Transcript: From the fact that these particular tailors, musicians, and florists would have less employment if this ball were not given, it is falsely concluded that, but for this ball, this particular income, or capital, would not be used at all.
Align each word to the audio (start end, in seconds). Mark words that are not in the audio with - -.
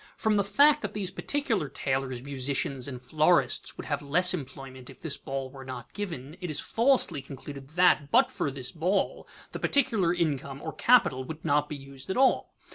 From 0.17 0.35
the 0.35 0.43
fact 0.43 0.81
that 0.81 0.95
these 0.95 1.11
particular 1.11 1.69
tailors, 1.69 2.23
musicians, 2.23 2.87
and 2.87 2.99
florists 2.99 3.77
would 3.77 3.85
have 3.85 4.01
less 4.01 4.33
employment 4.33 4.89
if 4.89 4.99
this 4.99 5.15
ball 5.15 5.51
were 5.51 5.63
not 5.63 5.93
given, 5.93 6.35
it 6.41 6.49
is 6.49 6.59
falsely 6.59 7.21
concluded 7.21 7.69
that, 7.75 8.09
but 8.09 8.31
for 8.31 8.49
this 8.49 8.71
ball, 8.71 9.27
this 9.51 9.61
particular 9.61 10.11
income, 10.11 10.59
or 10.59 10.73
capital, 10.73 11.23
would 11.25 11.45
not 11.45 11.69
be 11.69 11.75
used 11.77 12.09
at 12.09 12.17
all. 12.17 12.55